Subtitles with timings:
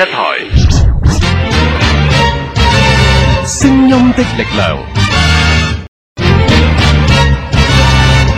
[0.00, 0.08] 一台，
[3.46, 4.78] 聲音的力量，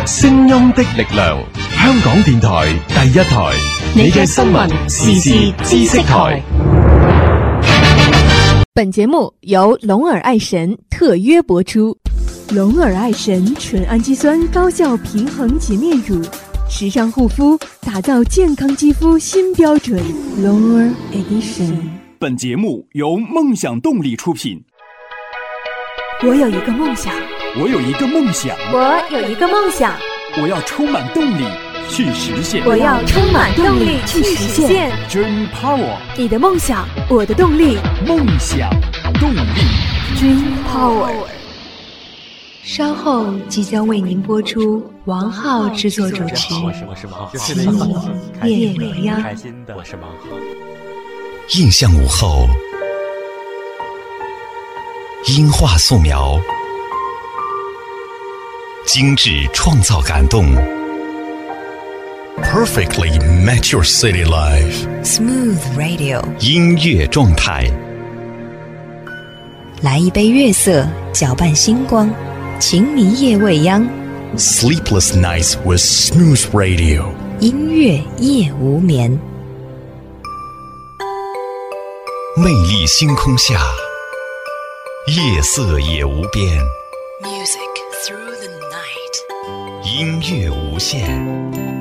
[0.05, 1.39] 聲音的力量，
[1.81, 3.53] 香港電台第一台，
[3.95, 6.43] 你嘅新聞時事知識台。
[8.75, 11.97] 本节目由龙耳爱神特约播出。
[12.51, 16.21] 龙耳爱神纯氨基酸高效平衡洁面乳，
[16.69, 20.03] 时尚护肤，打造健康肌肤新标准。
[20.43, 21.77] 龙耳 Edition。
[22.19, 24.63] 本节目由梦想动力出品。
[26.23, 27.13] 我有一个梦想，
[27.61, 29.95] 我有一个梦想，我有一个梦想，
[30.41, 31.45] 我要充满动力
[31.89, 32.65] 去实现。
[32.65, 34.91] 我要充满动力去实现。
[35.11, 37.77] Dream Power，你的梦想，我的动力。
[38.07, 38.71] 梦想
[39.21, 39.39] 动力。
[40.17, 41.42] Dream Power。
[42.65, 46.55] 稍后即将为您播出王浩制作主持
[47.37, 47.67] 《奇迷
[48.49, 49.21] 夜未央》。
[49.77, 50.29] 我是王浩。
[51.57, 52.47] 印象午后，
[55.27, 56.41] 音画素描，
[58.87, 60.45] 精致创造感动
[62.45, 64.87] ，perfectly match your city life。
[65.03, 67.69] Smooth Radio，音乐状态，
[69.83, 72.09] 来一杯月色，搅拌星光。
[72.63, 73.85] 情迷夜未央
[74.37, 77.09] Sleepless nights with smooth radio，
[77.41, 79.11] 音乐夜无眠。
[82.37, 83.61] 魅力星空下，
[85.09, 86.57] 夜色也无边。
[87.21, 87.59] Music
[88.07, 91.72] through the night，音乐无限。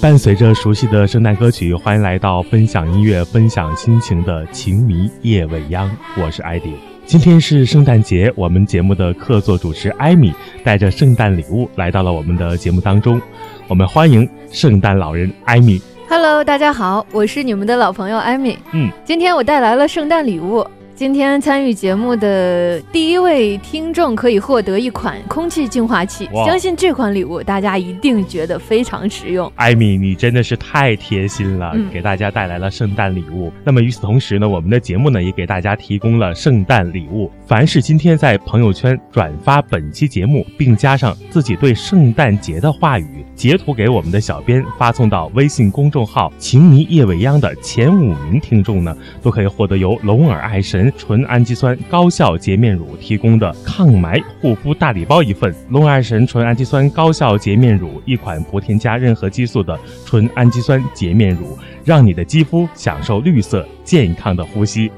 [0.00, 5.90] 伴随着熟悉的圣诞歌曲，欢迎来到分享音乐、分享心情的情迷夜未央。
[6.16, 6.74] 我是艾迪。
[7.04, 10.32] 今天是圣诞节，我们节目的客座主持艾米
[10.64, 13.20] 带着圣诞礼物来到了我们的节目当中。
[13.68, 15.80] 我们欢迎圣诞老人艾米。
[16.08, 18.58] Hello，大家好，我是你们的老朋友艾米。
[18.72, 20.66] 嗯，今天我带来了圣诞礼物。
[20.96, 29.52] 今天参与节目的第一位听众可以获得一款空气净化器，相信这款礼物大家一定觉得非常实用。
[29.56, 33.52] 艾米，你真的是太贴心了，嗯、给大家带来了圣诞礼物。
[33.62, 37.30] 那么与此同时呢，我们的节目呢也给大家提供了圣诞礼物。
[37.46, 50.92] 凡是今天在朋友圈转发本期节目，并加上自己对圣诞节的话语，截图给我们的小编发送到微信公众号“情迷夜未央”的前五名听众呢，都可以获得由龙耳爱神。
[50.98, 64.90] 纯氨基酸高效洁面乳提供的抗霾护肤大礼包一份，龙耳神纯氨基酸高效洁面乳一款不添加任何激素的纯氨基酸洁面乳，让你的肌肤享受绿色健康的呼吸。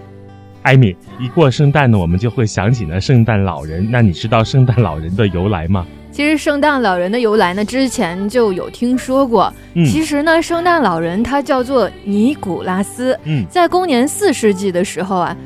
[0.62, 3.88] 艾米，一过圣诞呢，我们就会想起呢圣诞老人。
[3.90, 5.86] 那你知道圣诞老人的由来吗？
[6.10, 9.52] 其实圣诞老人的由来呢，之前就有听说过。
[9.74, 13.18] 嗯、其实呢，圣诞老人他叫做尼古拉斯。
[13.24, 15.36] 嗯，在公元四世纪的时候啊。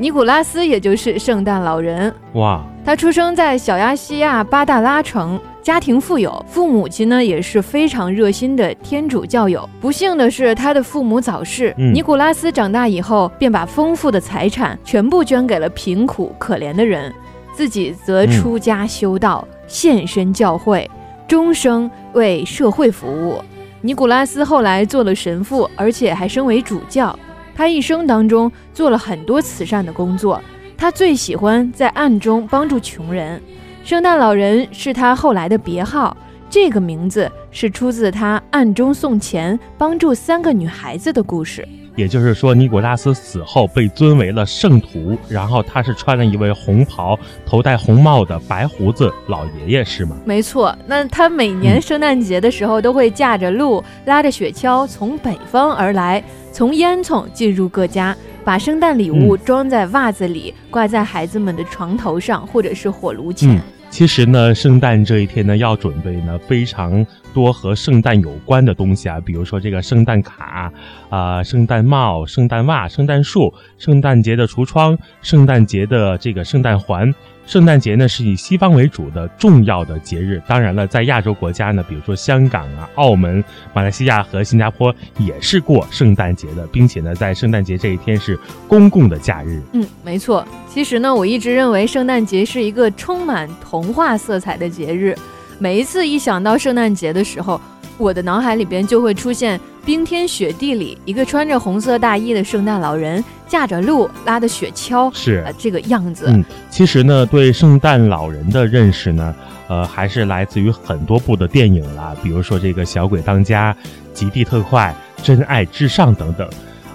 [0.00, 9.68] 尼古拉斯也就是圣诞老人哇，他出生在小亚细亚巴达拉城，家庭富有，父母亲呢也是非常热心的天主教友。
[9.78, 17.14] 不幸的是，他的父母早逝，嗯、尼古拉斯长大以后便把丰富的财产全部捐给了贫苦可怜的人，
[17.52, 20.90] 自己则出家修道，嗯、献身教会，
[21.28, 23.36] 终生为社会服务。
[23.82, 27.14] 尼古拉斯后来做了神父，而且还升为主教。
[27.54, 30.40] 他一生当中做了很多慈善的工作，
[30.78, 33.42] 他最喜欢在暗中帮助穷人。
[33.82, 36.16] 圣诞老人是他后来的别号，
[36.48, 41.66] 这个名字是出自他暗中送钱帮助三个女孩子的故事。
[41.96, 50.16] 也就是说，尼古拉斯死后被尊为了圣徒，然后他是穿了一位红袍、头戴红帽的白胡子老爷爷，是吗？
[50.24, 56.22] 没错，那他每年圣诞节的时候都会驾着鹿，拉着雪橇从北方而来，
[56.58, 63.56] 从烟囱进入各家，把圣诞礼物装在袜子里，挂在孩子们的床头上或者是火炉前。
[63.56, 63.60] 嗯
[63.90, 70.70] 其实呢，圣诞这一天呢，要准备呢非常多和圣诞有关的东西啊，比如说这个圣诞卡
[71.08, 77.14] 啊、呃、圣诞帽、圣诞袜、圣诞树、圣诞节的橱窗、圣诞节的这个圣诞环。
[77.48, 83.42] 圣诞节呢是以西方为主的重要的节日，当然了，在亚洲国家呢，比如说香港啊、澳门、
[83.72, 89.62] 马来西亚和新加坡也是过圣诞节的，并且呢，在圣诞节这一天是公共的假日。
[89.72, 90.46] 嗯，没错。
[90.68, 95.16] 其实呢，我一直认为圣诞节是一个充满童话色彩的节日。
[95.58, 97.60] 每一次一想到圣诞节的时候，
[97.96, 106.26] 我的脑海里边就会出现冰天雪地里一个穿着红色大衣的圣诞老人驾着鹿拉的雪橇，是呃这个样子。
[106.28, 109.34] 嗯，其实呢，对圣诞老人的认识呢，
[109.68, 113.74] 呃，还是来自于很多部的电影啦，比如说这个《小鬼当家》
[114.12, 114.94] 《极地特快》
[115.26, 116.48] 《真爱至上》等等。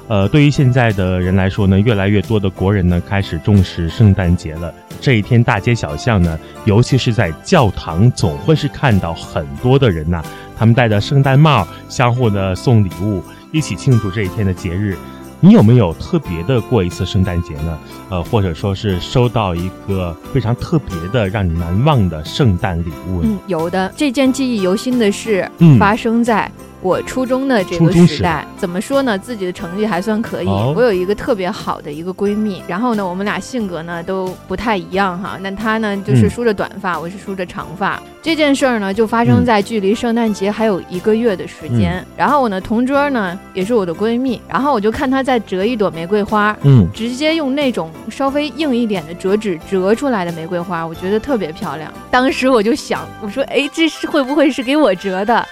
[0.08, 4.74] 呃，对于现在的人来说呢，越来越多的国人呢开始重视圣诞节了。
[5.00, 10.24] 这一天大街小巷呢，尤其是在教堂，总会是看到很多的人呐、
[10.58, 14.98] 他们戴着圣诞帽，相互的送礼物，一起庆祝这一天的节日。
[15.40, 17.78] 你有没有特别的过一次圣诞节呢？
[18.10, 23.28] 呃，或者说是收到一个非常特别的、让你难忘的圣诞礼物呢？
[23.30, 23.92] 嗯，有的。
[23.98, 26.50] 这件记忆犹新的事，嗯发生在
[26.83, 28.45] 我初中的这个时时代。
[28.57, 29.18] 怎么说呢？
[29.18, 30.47] 自己的成绩还算可以。
[30.47, 35.38] 哦我有一个特别好的一个闺蜜，然后呢，我们俩性格呢都不太一样哈。
[35.41, 38.01] 那她呢就是嗯梳着短发，我是梳着长发。
[38.21, 42.06] 这件事儿呢就发生嗯在距离圣诞节还有一个月的时间。
[42.18, 51.91] 然后我呢同桌呢也是我的闺蜜，然后我就看她在折一朵玫瑰花，嗯，直接用那种稍微硬一点的折纸折出来的玫瑰花，我觉得特别漂亮。
[52.09, 55.45] 当时我就想，我说，哎，这是会不会是给我折的？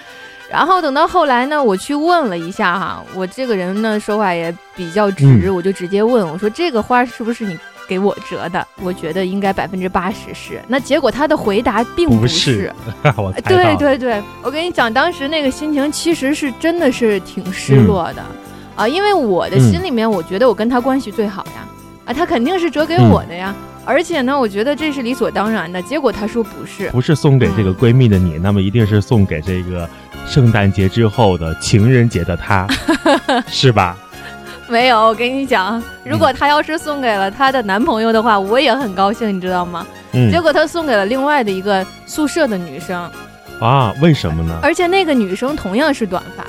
[0.52, 5.56] 然后等到后来呢，我去问了一下哈，我这个人呢说话也比较直，嗯。
[5.56, 7.58] 我就直接问我说，这个花是不是你
[7.88, 8.66] 给我折的？
[8.82, 10.62] 我觉得应该百分之八十是。
[10.68, 12.72] 那结果他的回答并不是。
[13.46, 18.22] 对对对，我跟你讲，当时那个心情其实是真的是挺失嗯落的，
[18.76, 21.68] 啊，因为我的心里面，我觉得我跟他关系最好呀，
[22.06, 25.82] 啊，他肯定是折给我的呀，而且呢，我觉得这是理所当然的。
[25.82, 29.90] 结果她说不是，不是送给这个闺蜜的你，那么一定是送给这个
[30.28, 32.68] 圣诞节之后的情人节的她，
[33.48, 33.98] 是吧？
[34.68, 34.98] 没有。
[35.08, 39.86] 我跟你讲，如果她要是送给了她的男朋友的话，我也很高兴，你知道吗？
[40.14, 43.10] 嗯结果她送给了另外的一个宿舍的女生，
[43.60, 44.60] 啊，为什么呢？
[44.62, 46.46] 而且那个女生同样是短发。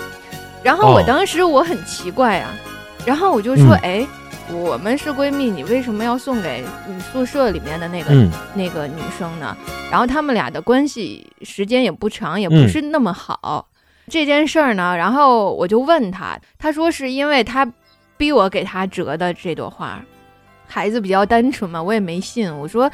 [0.63, 2.51] 然后我哦当时我很奇怪啊，
[3.05, 4.07] 然后我就说，嗯哎，
[4.51, 9.57] 我们是闺蜜，你为什么要送给你宿舍里面的那个、嗯那个女生呢？
[9.91, 13.69] 然后他们俩的关系时间也不长，也不嗯是那么好。
[14.09, 17.71] 这件事儿呢，然后我就问他，他说是因为他
[18.17, 20.01] 逼我给他折的这朵花。
[20.67, 22.53] 孩子比较单纯嘛，我也没信。
[22.59, 22.91] 我说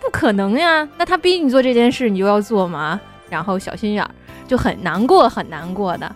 [0.00, 3.00] 不可能呀，那他逼你做这件事，你就要做吗？
[3.28, 4.10] 然后小心眼儿，
[4.46, 6.14] 就很难过，很难过的。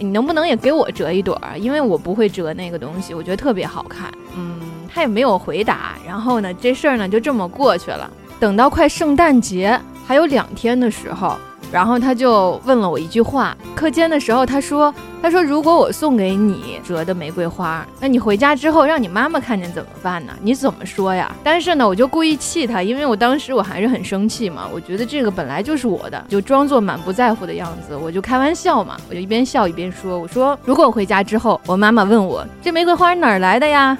[0.00, 1.58] 你能不能也给我折一朵儿？
[1.58, 4.10] 因为我不会折那个东西，我觉得特别好看。
[4.36, 4.58] 嗯，
[4.92, 5.94] 他也没有回答。
[6.06, 8.10] 然后呢，这事儿呢就这么过去了。
[8.40, 11.36] 等到快圣诞节还有两天的时候，
[11.72, 13.56] 然后他就问了我一句话。
[13.74, 20.32] 课间的时候，他说：“他说如果我送给你折的玫瑰花，那你回家之后让你妈妈看见怎么办呢？
[20.42, 24.68] 你怎么说呀？”但是呢，我就故意气他，因为我当时我还是很生气嘛。
[24.72, 33.96] 我觉得这个本来就是我的，就装作满不在乎的样子，我就开玩笑嘛，我就一边笑一边说：“我说如果我回家之后，我妈妈问我这玫瑰花哪儿来的呀？”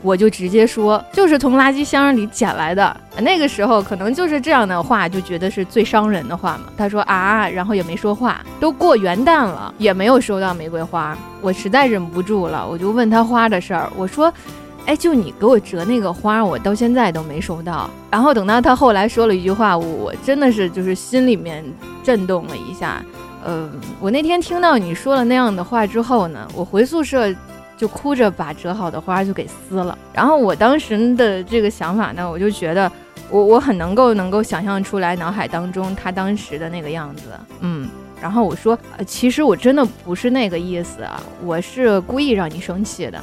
[0.00, 2.96] 我就直接说，就是从垃圾箱里捡来的。
[3.20, 6.64] 那个时候可能就是这样的话，就觉得是最伤人的话嘛。
[6.76, 8.40] 他说啊，然后也没说话。
[8.60, 13.90] 都过元旦了，也没有收到玫瑰花，我实在忍不住了，我就问他花的事儿。
[13.96, 14.32] 我说，
[14.86, 17.90] 哎，就你给我折那个花，我到现在都没收到。
[18.10, 21.64] 然后等到他后来说了一句话，我真的是就是心里面
[22.04, 23.02] 震动了一下。
[23.44, 23.68] 呃，
[24.00, 27.34] 我那天听到你说了那样的话之后呢，我回宿舍。
[27.78, 29.96] 就哭着把折好的花就给撕了。
[30.12, 32.92] 然后我当时的这个想法呢，我就觉得
[33.30, 37.22] 我我很能够能够想象出来脑海当中他当时的那个样子，
[37.60, 37.88] 嗯。
[38.20, 43.22] 然后我说，呃，其实我真的不是那个意思啊，我是故意让你生气的。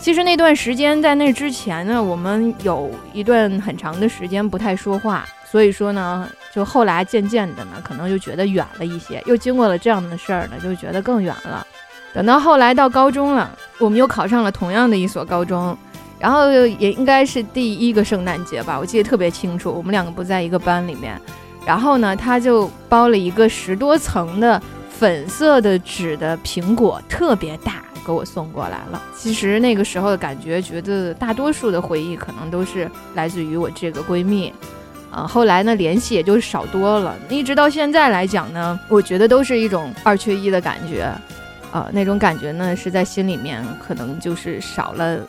[0.00, 9.22] 其实那段时间在那之前呢，我们有一段很长的时间不太说话，所以说呢，就后来渐渐的呢，可能就觉得远了一些。
[9.26, 11.64] 又经过了这样的事儿呢，就觉得更远了。
[12.16, 15.76] 等到后来到高中了，我们又考上了同样的一所高中，
[16.18, 19.70] 然后也应该是第一个圣诞节吧，我记得特别清楚。
[19.70, 21.20] 我们两个不在一个班里面，
[21.66, 24.58] 然后呢，他就包了一个十多层的
[24.88, 29.02] 粉色的纸的苹果，特别大，给我送过来了。
[29.14, 34.50] 其实那个时候的感觉，觉得大多数的回忆可能都是来自于我这个闺蜜。
[35.10, 37.14] 啊，后来呢，联系也就少多了。
[37.28, 41.12] 一直到现在来讲呢，我觉得都是一种二缺一的感觉。
[41.76, 45.20] 啊、那种感觉呢，是在心里面可能就是少了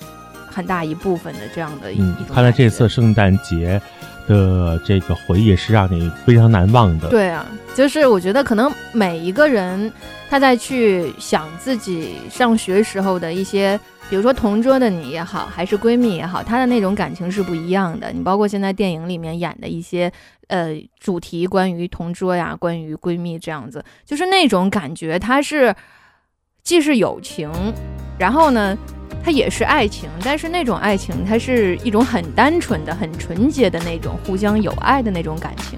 [0.50, 3.82] 很大一部分的这样的一、种，看来这次圣诞节
[4.30, 7.10] 的这个回忆是让你非常难忘的。
[7.10, 9.92] 对啊，就是我觉得可能每一个人
[10.30, 13.78] 他在去想自己上学时候的一些，
[14.10, 18.10] 比如说同桌的你也好，还是闺蜜也好，她的那种感情是不一样的。
[18.14, 20.10] 你包括现在电影里面演的一些
[20.48, 25.76] 呃主题，关于同桌呀，关于闺蜜这样子，就是那种感觉，它是
[26.68, 27.50] 既是友情，
[28.20, 28.78] 然后呢。
[29.24, 35.78] 它也是爱情，但是那种爱情，它是一种很单纯的、很纯洁的那种互相有爱的那种感情，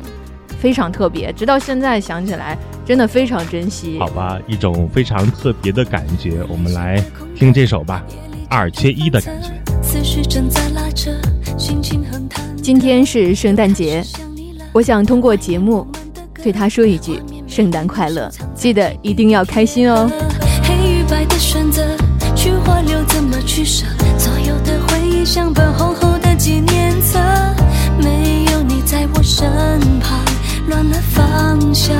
[0.60, 1.34] 非常特别。
[1.34, 2.55] 直到现在想起来，
[2.86, 3.98] 真的非常珍惜。
[3.98, 7.03] 好吧，一种非常特别的感觉，我们来
[7.36, 8.03] 听这首吧，
[8.50, 9.50] 二缺一的感觉。
[12.62, 14.03] 今天是圣诞节，
[14.72, 15.88] 我想通过节目
[16.43, 18.29] 对他说一句：圣诞快乐！
[18.53, 20.08] 记得一定要开心哦。
[23.59, 23.85] 取舍？
[24.17, 27.19] 所有的回忆像本厚厚的纪念册，
[27.97, 29.49] 没有你在我身
[29.99, 30.17] 旁，
[30.69, 31.93] 乱了方向，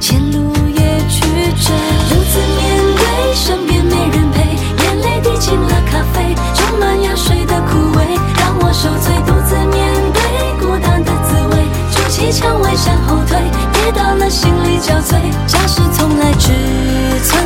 [0.00, 1.20] 前路也曲
[1.60, 1.74] 折。
[2.08, 4.40] 独自面对，身边没人陪，
[4.84, 9.12] 眼泪滴进了咖啡，充满药水的苦味，让我受罪。
[9.26, 10.20] 独自面对
[10.58, 11.62] 孤单的滋味，
[11.92, 13.36] 筑起墙围向后退，
[13.74, 16.48] 跌倒了心力交瘁，假使从来只
[17.22, 17.44] 存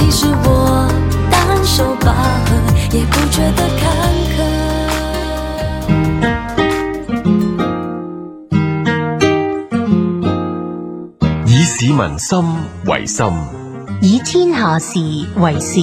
[0.00, 0.88] 今天即使我
[1.30, 2.10] 单手拔
[2.46, 2.56] 河，
[2.90, 3.84] 也不觉得坎
[4.30, 4.38] 坷。
[11.46, 12.42] 以市民心
[12.86, 13.26] 为心，
[14.00, 14.98] 以天下事
[15.36, 15.80] 为事。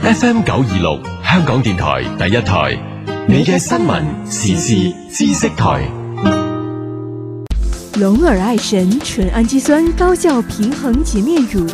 [0.00, 2.78] FM 九二六，香港電台第一台，
[3.26, 5.82] 你嘅新聞時事知識台。
[7.98, 11.66] 龙耳爱神纯氨基酸高效平衡洁面乳，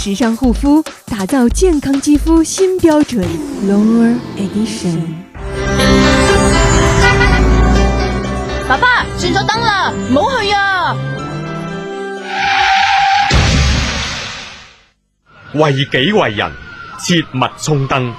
[0.00, 3.20] 时尚护肤，打造健康肌肤新标准。
[3.66, 4.96] 龙尔 Edition。
[8.68, 10.96] 爸爸，轉咗燈啦，唔好去啊！
[15.54, 16.52] 為己為人，
[17.00, 18.12] 切勿衝燈。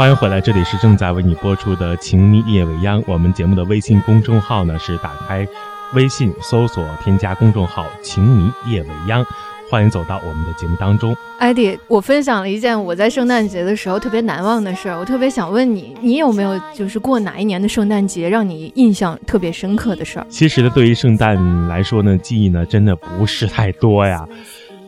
[0.00, 3.02] 欢迎回来，这里是正在为你播出的《情迷夜未央》。
[3.06, 5.46] 我们节目的微信公众号呢是打开
[5.92, 9.22] 微信搜索添加公众号“情迷夜未央”，
[9.70, 11.14] 欢迎走到我们的节目当中。
[11.38, 20.26] 艾迪，我分享了一件我在圣诞节的时候特别难忘的事儿，我特别想问你，你有没有就是过哪一年的圣诞节让你印象特别深刻的事儿？
[20.30, 24.26] 其实呢，对于圣诞来说呢，记忆呢真的不是太多呀。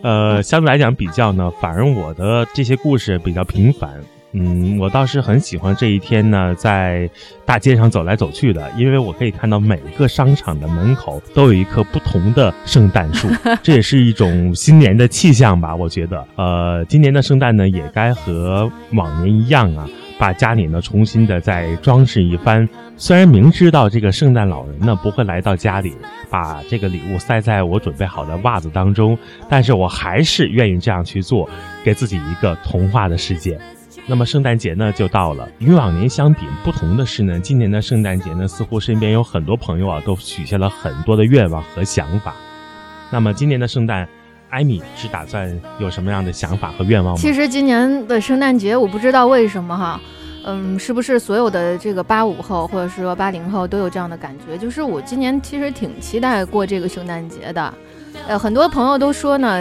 [0.00, 3.90] 呃，相对来讲比较呢，反而我的这些故事比较平凡。
[4.34, 7.08] 嗯，我倒是很喜欢这一天呢，在
[7.44, 13.28] 大街上走来走去的，因为我可以看到每一个商场的门口都有一棵不同的圣诞树，
[13.62, 15.76] 这也是一种新年的气象吧。
[15.76, 19.86] 我觉得，呃，今年的圣诞呢，也该和往年一样啊，
[20.18, 22.66] 把家里呢重新的再装饰一番。
[22.96, 25.92] 虽然明知道这个圣诞老人呢不会来到家里，
[26.30, 29.18] 把这个礼物塞在我准备好的袜子当中，
[29.50, 31.46] 但是我还是愿意这样去做，
[31.84, 33.60] 给自己一个童话的世界。
[34.04, 42.34] 那么圣诞节呢就到了，与往年相比，不同的是呢，今年的圣诞节呢，似乎身边有很多朋友啊，都许下了很多的愿望和想法。
[43.10, 44.08] 那么今年的圣诞，
[44.50, 47.20] 艾米是打算有什么样的想法和愿望吗？
[47.20, 50.00] 其实今年的圣诞节，我不知道为什么哈，
[50.44, 54.58] 嗯，是不是所有的这个八五后或者是说八零后都有这样的感觉？
[54.58, 57.72] 就是我今年其实挺期待过这个圣诞节的。
[58.26, 59.60] 呃，很多朋友都说呢，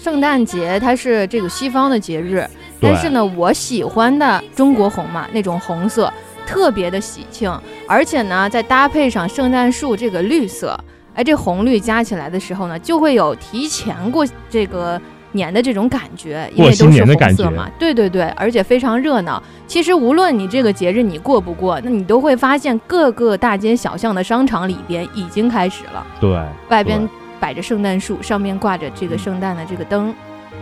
[0.00, 2.48] 圣诞节它是这个西方的节日。
[2.80, 6.12] 但是呢，我喜欢的中国红嘛，那种红色
[6.46, 7.52] 特别的喜庆，
[7.86, 10.78] 而且呢，再搭配上圣诞树这个绿色，
[11.14, 15.00] 哎，这红绿加起来的时候呢，就会有提前过这个
[15.32, 17.68] 年的这种感觉，因为都是红色嘛。
[17.78, 19.40] 对对对，而且非常热闹。
[19.66, 26.04] 其实无论你这个节日你过不过，那你都会发现各个大街小巷的商场里边已经开始了。
[26.20, 27.08] 对，外边
[27.38, 30.12] 摆着圣诞树，上面挂着这个圣诞的这个灯。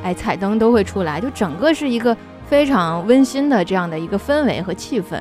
[0.02, 2.17] 哎，彩灯都会出来，就整个是一个
[2.49, 5.21] 非常温馨的这样的一个氛围和气氛。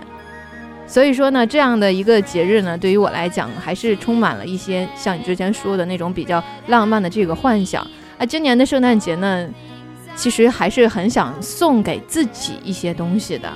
[0.86, 7.86] 所以说呢，这样的一个节日呢，对于我来讲，还是充满了一些像你之前说的那种比较浪漫的这个幻想。
[8.18, 9.48] 啊，今年的圣诞节呢，
[10.16, 13.52] 其实还是很想送给自己一些东西的。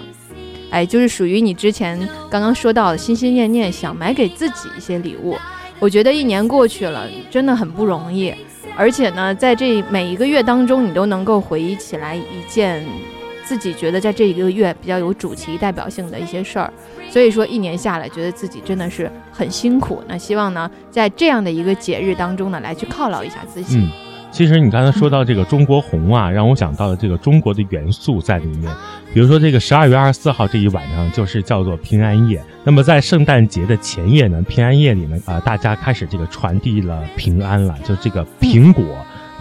[0.71, 1.97] 哎，就是属于你之前
[2.29, 5.37] 刚刚说到的，心心念念想买给自己一些礼物。
[5.79, 8.33] 我觉得一年过去了，真的很不容易。
[8.81, 12.83] 而且呢，在这每一个月当中，你都能够回忆起来一件
[13.43, 16.73] 自己觉得在这一个月比较有主题代表性的一些事儿。
[17.07, 20.01] 所以说一年下来，觉得自己真的是很辛苦。
[20.07, 23.87] 那希望呢，在这样的一个节日当中呢，来去犒劳一下自己。
[24.31, 28.71] 其实你刚才说到这个中国红啊，让我想到了这个中国的元素在里面。
[29.13, 32.41] 比如说这个十二月二十四号这一晚上就是叫做平安夜。
[32.63, 38.83] 那么在圣诞节的前夜呢，平安夜里呢，啊、大家开始这个传递了平安了，就这个苹果。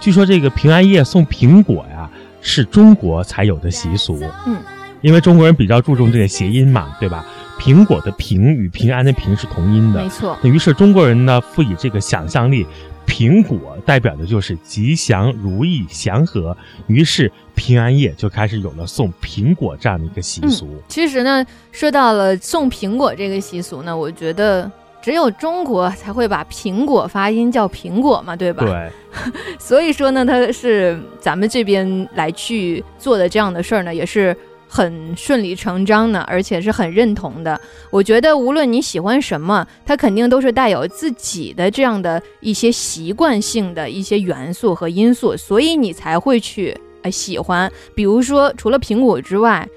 [0.01, 2.09] 据说这个平安夜送苹果呀，
[2.41, 4.19] 是中国才有的习俗。
[4.45, 4.57] 嗯，
[4.99, 7.23] 因为中国人比较注重这个谐音嘛，对吧？
[7.61, 10.35] 苹果的“苹”与平安的“平”是同音的，没错。
[10.41, 12.65] 于是中国人呢，赋予这个想象力，
[13.05, 16.57] 苹果代表的就是吉祥、如意、祥和。
[16.87, 20.65] 于是平安夜就开始有了送苹果这样的一个习俗。
[20.71, 28.65] 嗯、其实呢，说到了送苹果这个习俗呢，我觉得只有中国才会把苹果发音叫苹果嘛，对吧？
[28.65, 28.91] 对。
[29.59, 34.35] 所以说呢，它是咱们这边来去做的这样的事儿呢，也是。
[34.73, 37.59] 很顺理成章的，而且是很认同的。
[37.89, 47.69] 我觉得无论你喜欢什么，它肯定都是带有自己的这样的一些习惯性的一些元素和因素，所以你才会去呃喜欢。
[47.93, 49.67] 比如说，除了苹果之外，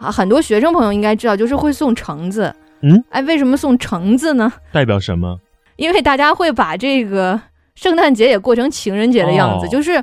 [0.00, 2.52] 啊，很多学生朋友应该知道，就是会送橙子。
[2.80, 4.52] 嗯，哎，为什么送橙子呢？
[4.72, 5.38] 代表什么？
[5.76, 7.40] 因为大家会把这个
[7.76, 10.02] 圣诞节也过成情人节的样子，哦、就是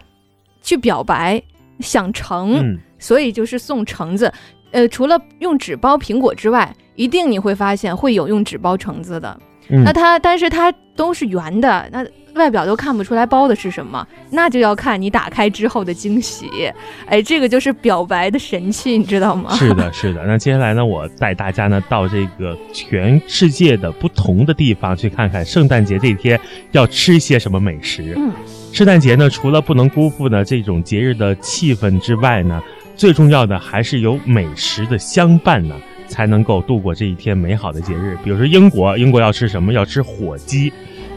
[0.64, 1.44] 去表白、
[1.82, 2.56] 想成。
[2.56, 4.32] 嗯所以就是送橙子，
[4.72, 9.40] 呃，除了用纸包苹果之外，一定你会发现会有用纸包橙子的。
[9.70, 12.04] 嗯、那它，但是它都是圆的，那
[12.34, 16.72] 外表都看不出来包的是什么，那就要看你打开之后的惊喜。
[17.06, 19.54] 哎，这个就是表白的神器，你知道吗？
[19.56, 20.24] 是的， 是的。
[20.26, 26.40] 那接下来呢，我带大家呢到这个全世界的不同的地方去看看圣诞节这天
[26.72, 28.16] 要吃些什么美食。
[28.18, 28.32] 嗯，
[28.74, 32.60] 圣诞节呢，除了不能辜负呢这种节日的气氛之外呢。
[33.00, 35.74] 最重要的还是有美食的相伴呢，
[36.10, 38.18] 才能够度过这一天美好的节日。
[38.26, 39.72] 比如说英国，英国要吃什么？
[39.72, 40.74] 要吃火鸡。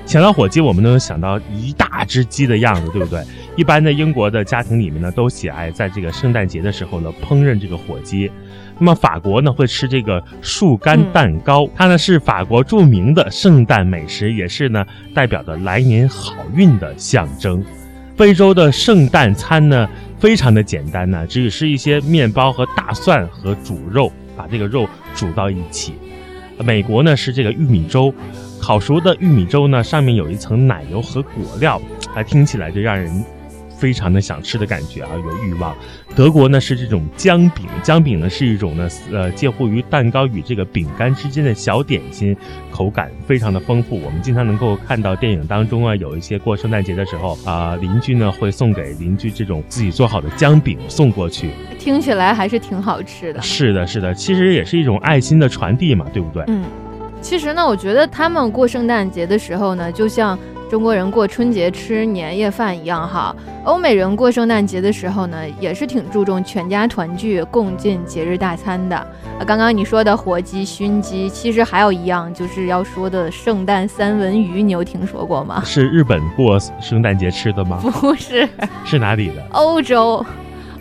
[0.07, 3.21] 想到火鸡，我们都能想到一大只鸡的样子，对不对？
[3.57, 8.31] 一般的英国的家庭里面呢，都喜爱在这个圣诞节的时候呢烹饪这个火鸡。
[8.79, 17.61] 那么法国呢会吃这个树干蛋糕，它呢是法国著名的圣诞美食，也是呢代表着来年好运的象征。
[18.17, 19.89] 非洲的圣诞餐呢？
[20.23, 25.95] 非常的简单呢，只是一些面包和大蒜和煮肉，把这个肉煮到一起。
[26.65, 28.15] 美国呢是这个玉米粥，
[28.61, 31.83] 烤熟的玉米粥呢上面有一层奶油和果料，
[32.15, 33.13] 还听起来就让人
[33.83, 35.77] 非常的想吃的感觉啊，有欲望。
[36.15, 42.37] 德国呢是这种姜饼，姜饼呢是一种呢呃介乎于蛋糕与这个饼干之间的小点心，
[42.71, 44.01] 口感非常的丰富。
[44.01, 53.43] 我们经常能够看到电影当中啊，有一些过圣诞节的时候啊，邻居呢会送给邻居这种自己做好的姜饼送过去，听起来还是挺好吃的。
[53.43, 56.45] 是的，是的，其实也是一种爱心的传递嘛，对不对？
[56.47, 56.63] 嗯，
[57.21, 60.39] 其实呢，我觉得他们过圣诞节的时候呢，就像
[60.73, 63.37] 中国人过春节吃年夜饭一样哈。
[63.65, 68.97] 欧美人过圣诞节的时候呢，也是挺注重全家团聚、共进节日大餐的。
[68.97, 75.63] 啊，刚刚你说的火鸡、熏鸡，其实还有一样就是要说的圣诞三文鱼，你有听说过吗？
[75.63, 77.79] 是日本过圣诞节吃的吗？
[77.83, 78.49] 不是，
[78.83, 79.45] 是哪里的？
[79.51, 80.25] 欧洲。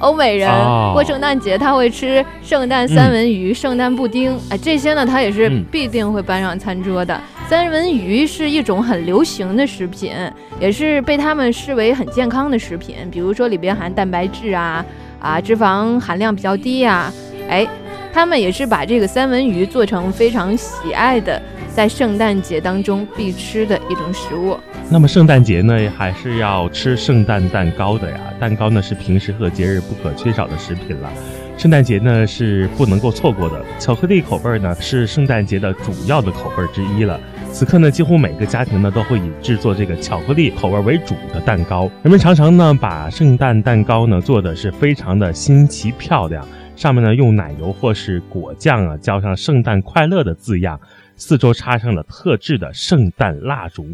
[0.02, 0.92] 欧美人哦。
[0.94, 5.64] 过圣诞节，他会吃圣诞三文鱼、圣诞布丁，哎，这些呢，他也是嗯。
[5.72, 7.20] 必定会搬上餐桌的。
[7.48, 10.14] 三文鱼是一种很流行的食品，
[10.60, 14.86] 也是被他们视为很健康的食品，比如说里边含蛋白质啊
[15.20, 17.12] 啊，脂肪含量比较低呀、
[17.50, 17.68] 哎，
[18.14, 21.42] 他们也是把这个三文鱼做成非常喜爱的，
[21.74, 24.58] 在圣诞节当中必吃的一种食物。
[24.90, 28.18] 那么圣诞节呢，还是要吃圣诞蛋糕的呀。
[28.40, 31.10] 蛋糕呢是平时和节日不可缺少的食品了。
[31.58, 33.64] 圣诞节呢是不能够错过的。
[33.80, 37.20] 巧克力口味呢是圣诞节的主要的口味之一了。
[37.52, 41.90] 此刻呢，几乎每个家庭呢都会以制作这个巧克力口味为主的蛋糕。
[42.04, 50.80] 人们常常呢把圣诞蛋糕呢做的是非常的新奇漂亮，上面呢用奶油或是果酱啊浇上“圣诞快乐”的字样，
[51.16, 53.88] 四周插上了特制的圣诞蜡烛。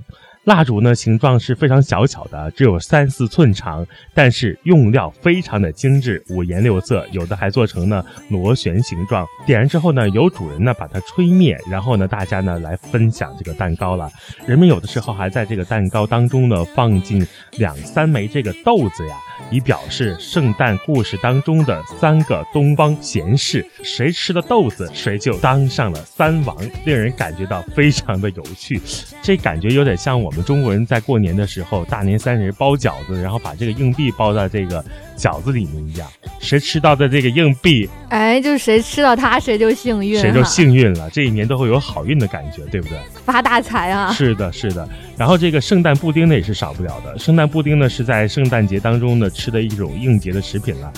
[0.48, 9.28] 蜡烛呢，形状是非常小巧的，只有三四寸长，但是用料非常的精致，五颜六色，有的还做成呢螺旋形状。
[9.46, 14.10] 点燃之后呢，由主人呢把它吹灭，然后呢大家呢来分享这个蛋糕了。
[14.46, 19.18] 人们有的时候还在这个蛋糕当中呢放进两三枚这个豆子呀，
[19.52, 26.56] 以表示圣诞故事当中的三个东方贤士，谁吃了豆子，谁就当上了三王，
[26.86, 28.80] 令人感觉到非常的有趣。
[29.22, 30.37] 这感觉有点像我们。
[30.38, 34.84] 们中国人在过年的时候，大年三十包饺子，然后把这个硬币包在这个
[35.18, 36.08] 饺子里面一样，
[36.40, 42.98] 谁吃到的这个硬币，哎，就是谁吃到它谁就幸运，谁就幸运了，这一年都会有好运的感觉，对不对？
[43.26, 44.14] 发大财啊！
[44.14, 44.88] 是的，是的。
[45.18, 50.94] 然后这个圣诞布丁呢也是少不了的，圣诞布丁呢是在圣诞节当中呢吃的一种应节的食品了。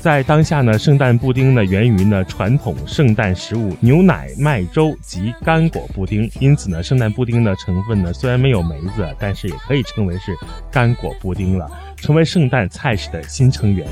[0.00, 10.34] 在当下呢，圣诞布丁呢源于呢传统圣诞食物牛奶麦粥及干果布丁，因此呢，圣诞布丁的成分呢虽然没有梅子，但是也可以称为是
[10.72, 13.86] 干果布丁了，成为圣诞菜式的新成员。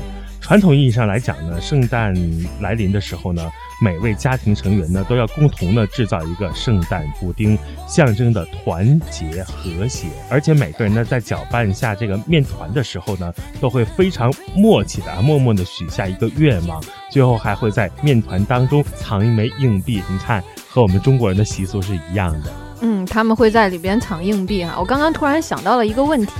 [0.49, 2.11] 传统意义上来讲呢，圣诞
[2.59, 7.55] 来临的时候呢，每位家庭成员呢都要共同的制造一个圣诞布丁，
[7.87, 10.07] 象征的团结和谐。
[10.27, 13.31] 而且每个人呢在搅拌下这个面团的时候呢，
[13.61, 16.81] 都会非常默契的啊、默默的许下一个愿望，
[17.11, 20.01] 最后还会在面团当中藏一枚硬币。
[20.09, 22.51] 你看，和我们中国人的习俗是一样的。
[22.81, 24.77] 嗯，他们会在里边藏硬币哈。
[24.79, 26.33] 我刚刚突然想到了一个问题。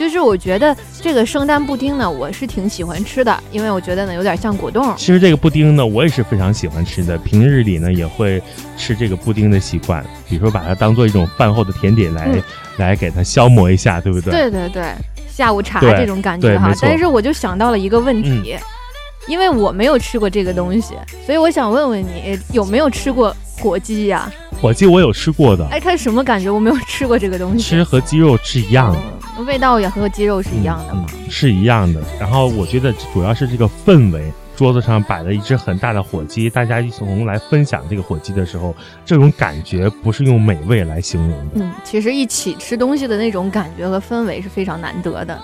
[0.00, 4.94] 就是我觉得这个圣诞布丁呢，我是挺喜欢吃的，因为我觉得呢有点像果冻。
[4.96, 8.42] 其实这个布丁呢，我也是非常喜欢吃的，平日里呢也会
[8.78, 12.42] 吃这个布丁的习惯，比如说把它当做一种饭后的甜点来，嗯、
[12.78, 14.32] 来给它消磨一下，对不对？
[14.32, 14.84] 对对对，
[15.28, 16.72] 下午茶这种感觉哈。
[16.80, 18.60] 但是我就想到了一个问题，嗯、
[19.28, 20.94] 因为我没有吃过这个东西，
[21.26, 24.32] 所以我想问问你有没有吃过火鸡呀、啊？
[24.62, 26.48] 火鸡我有吃过的，哎，它什么感觉？
[26.48, 27.58] 我没有吃过这个东西。
[27.58, 28.98] 其实和鸡肉是一样的。
[29.40, 31.30] 嗯味道也和鸡肉是一样的吗、嗯？
[31.30, 32.00] 是一样的。
[32.18, 38.74] 然后我觉得主要是这个氛围，桌子上摆了一只很大的火鸡，大家一同来分享这个火鸡的时候，
[39.04, 41.46] 这种感觉不是用美味来形容的。
[41.54, 45.40] 嗯，其实一起吃东西的那种感觉和氛围是非常难得的。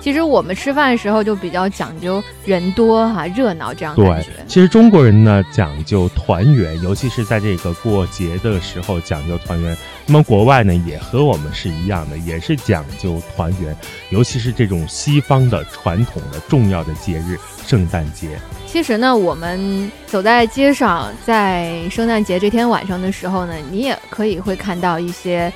[0.00, 4.30] 其实我们吃饭的时候就比较讲究人多哈、啊、热闹这样感觉。
[4.30, 9.76] 对，其实中国人呢讲究团圆，尤其是在这个过节的时候讲究团圆。
[10.06, 13.76] 那么国外呢也和我们是一样的，也是讲究团圆，
[14.08, 18.38] 尤其是这种西方的传统的重要的节日圣诞节。
[18.66, 25.52] 其实呢，我们走在街上，在圣诞节这天晚上的时候呢，你也可以会看到一些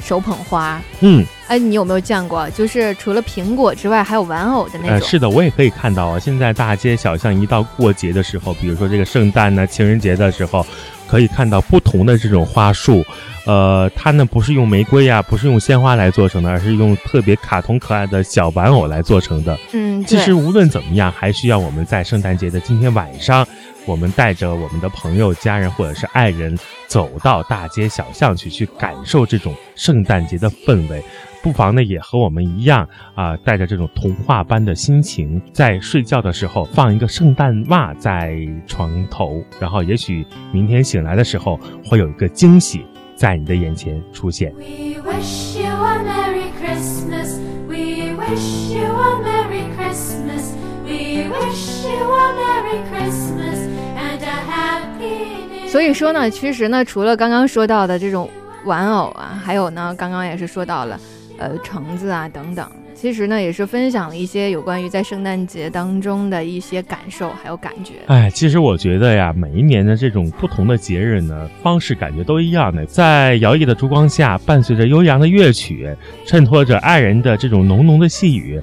[0.00, 0.80] 手捧花。
[1.00, 1.24] 嗯。
[1.48, 2.48] 哎，你有没有见过？
[2.50, 4.90] 就是除了苹果之外，还有玩偶的那种。
[4.90, 6.18] 呃，是的，我也可以看到啊。
[6.18, 10.66] 现在大街小巷一到过节的时候，比如说这个圣诞呢、情人节的时候，
[11.08, 13.04] 可以看到不同的这种花束。
[13.46, 19.58] 呃，它呢不是用玫瑰呀、啊，不是用鲜花来做成的，而是用特别卡通可爱的小玩偶来做成的。
[19.72, 23.46] 嗯，其实无论怎么样，还需要我们在圣诞节的今天晚上，
[23.86, 26.54] 我们带着我们的朋友、家人或者是爱人，
[26.88, 31.02] 走到大街小巷去，去感受这种圣诞节的氛围。
[31.42, 32.82] 不妨呢，也和我们一样
[33.14, 42.84] 啊、呃，带着这种童话般的心情，在睡觉的时候放一个圣诞袜在床头，然后也许明天醒来的时候会有一个惊喜
[43.16, 44.52] 在你的眼前出现。
[44.54, 47.38] We wish you a Merry Christmas.
[47.68, 50.54] We wish you a Merry Christmas.
[50.84, 58.28] We wish you a Merry Christmas and a Happy New 所以说呢，其实呢，除了刚刚说到的这种
[58.64, 60.98] 玩偶啊，还有呢，刚刚也是说到了。
[61.38, 67.94] 呃，橙子啊，等等，其实呢，也是分享了一些有关于在圣诞节当中的一些感受，还有感觉。
[68.08, 75.88] 哎，其实我觉得呀，每一年的这种不同的节日呢，方式感觉都一样的，在摇曳的烛光下，伴随着悠扬的乐曲，
[76.26, 78.60] 衬托着爱人的这种浓浓的细语。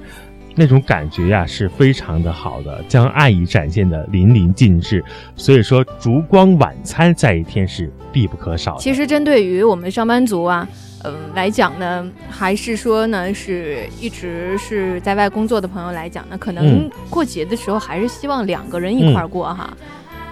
[0.58, 5.04] 那种感觉呀是非常的好的，将爱意展现的淋漓尽致。
[5.34, 8.80] 所以说，烛光晚餐在一天是必不可少的。
[8.80, 10.66] 其实，针对于我们上班族啊，
[11.06, 19.68] 嗯、呃、来讲呢，还是说呢，是一直是在外工作的朋友来讲呢，可能过节的时候还是希望两个人一块儿过哈。
[19.70, 19.86] 嗯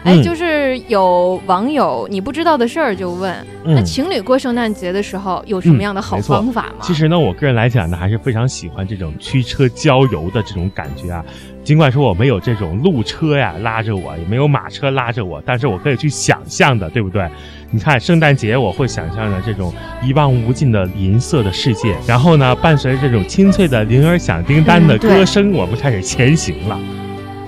[0.04, 3.34] 哎，就是有网友你不知道的事儿就问，
[3.64, 6.74] 嗯、那情侣过圣诞节的时候有什么样的好方法吗？
[6.82, 11.24] 其实呢，我个人来讲呢，还是非常喜欢这种驱车郊游的这种感觉啊。
[11.64, 17.26] 尽管说我没有这种路车呀拉着我，也没有马车拉着我，但是我可以去想象的，对不对？
[17.74, 26.78] 你看圣诞节，我会想象着这种一望无尽的银色的世界，然后呢，伴随着这种清脆的铃儿响叮当的歌声，嗯、我们开始前行了。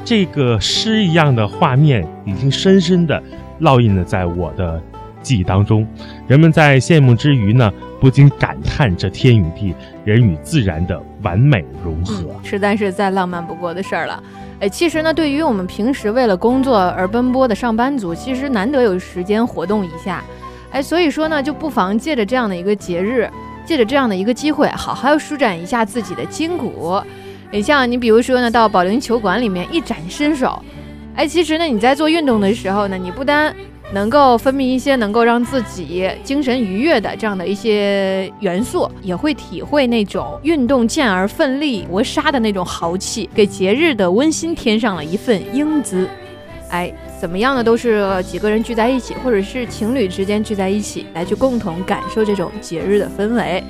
[0.04, 3.22] 这个诗一样的画面已经深深的
[3.60, 4.82] 烙印了在我的
[5.22, 5.86] 记忆当中。
[6.26, 9.72] 人们在羡慕之余呢，不禁感叹这天与地、
[10.04, 14.20] 人与自然的完美融合，嗯、实在是再浪漫不过的事儿了。
[14.58, 20.24] 哎，其实呢，对于我们平时为了工作而奔波的上班族，其实难得有时间活动一下。
[20.70, 23.30] 哎，所以说呢，就不妨借着这样的一个节日，
[23.66, 26.98] 借着这样的一个机会，好好舒展一下自己的筋骨。
[27.50, 30.62] 你像你比如说呢，到保龄球馆里面一展身手，
[31.14, 33.54] 哎，其实呢你在做运动的时候呢，你不单
[33.92, 46.08] 能够分泌一些能够让自己精神愉悦的这样的一些元素，也会体会那种运动健儿奋力搏杀的那种豪气，给节日的温馨添上了一份英姿。
[46.68, 47.62] 哎，怎么样呢？
[47.62, 53.62] 都是几个人聚在一起，或者是情侣之间聚在一起，来去共同感受这种节日的氛围。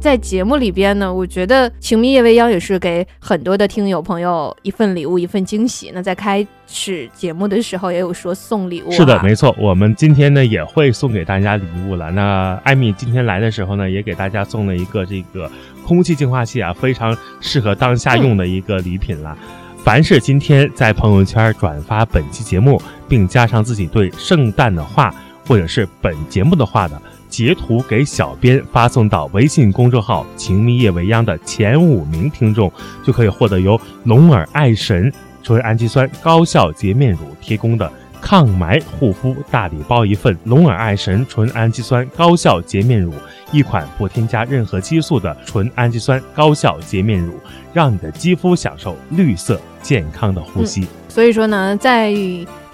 [0.00, 5.90] 在节目里边呢，我觉得《情迷夜未央》也是给很多的听友朋友一份礼物，一份惊喜。
[5.94, 12.10] 那在开始节目的时候，也有说送礼物、是的，没错，我们今天呢也会送给大家礼物了。
[12.10, 15.50] 那艾米今天来的时候呢，也给大家送了一个这个
[15.86, 19.36] 空气净化器啊，非常适合当下用的一个礼品了。
[19.84, 25.14] 凡是今天在朋友圈转发本期节目，并加上自己对圣诞的话
[25.46, 32.70] 或者是本节目的话的截图给小编发送到微信公众号“情迷夜未央”的前五名听众，
[33.04, 35.10] 就可以获得由龙耳爱神
[35.42, 37.90] 纯氨基酸高效洁面乳提供的
[38.20, 43.14] 抗霾护肤大礼包一份，龙耳爱神纯氨基酸高效洁面乳，
[43.50, 47.32] 一款不添加任何激素的纯氨基酸高效洁面乳，
[47.72, 50.86] 让你的肌肤享受绿色健康的呼吸。
[51.08, 52.12] 所以说呢，在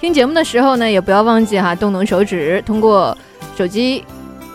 [0.01, 3.17] 听节目的时候呢，也不要忘记哈，动动手指，通过
[3.57, 4.05] 手机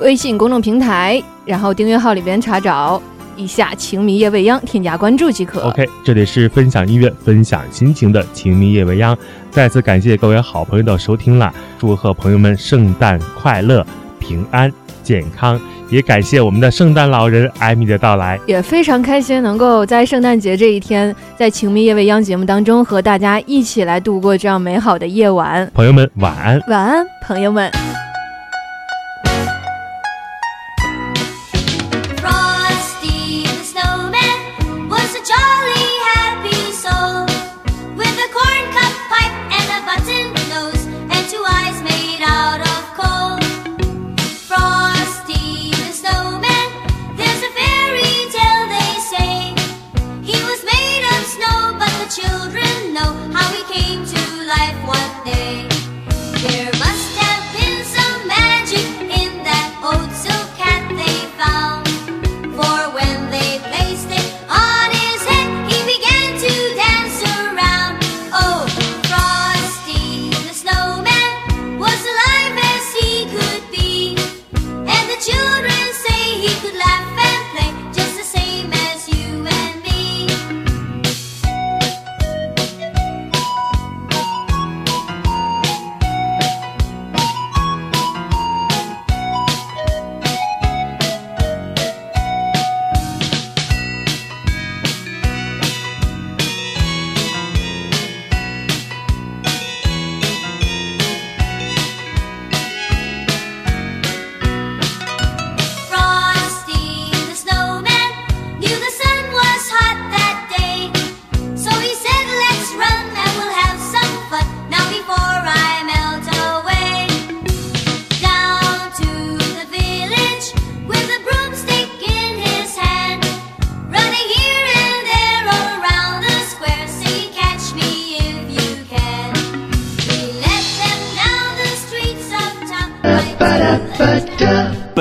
[0.01, 3.01] 微信公众平台，然后订阅号里边查找
[3.37, 5.61] 一下“情迷夜未央”，添加关注即可。
[5.61, 9.15] OK，这里是分享音乐、分享心情的情迷夜未央，
[9.51, 11.53] 再次感谢各位好朋友的收听啦！
[11.79, 13.85] 祝贺朋友们圣诞快乐、
[14.19, 14.71] 平安
[15.03, 15.59] 健康，
[15.89, 18.39] 也感谢我们的圣诞老人艾米的到来。
[18.47, 25.69] 也非常开心能够在圣诞节这一天，在《情迷夜未央》节目当中和大家一起来度过这样美好的夜晚。
[25.75, 26.59] 朋友们，晚安。
[26.67, 27.90] 晚安，朋友们。